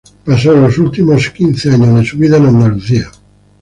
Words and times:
Pasó 0.25 0.55
los 0.55 0.79
últimos 0.79 1.11
años 1.17 1.29
quince 1.29 1.69
años 1.69 1.93
de 1.99 2.03
su 2.05 2.17
vida 2.17 2.37
en 2.37 2.47
Andalucía. 2.47 3.11